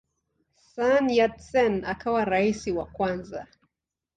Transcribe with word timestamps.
Sun 0.71 1.05
Yat-sen 1.17 1.75
akawa 1.91 2.25
rais 2.25 2.63
wa 2.75 2.85
kwanza. 2.85 3.47